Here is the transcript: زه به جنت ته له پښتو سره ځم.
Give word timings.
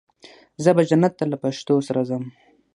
زه 0.63 0.71
به 0.75 0.83
جنت 0.89 1.13
ته 1.19 1.25
له 1.31 1.37
پښتو 1.43 1.75
سره 1.87 2.01
ځم. 2.09 2.23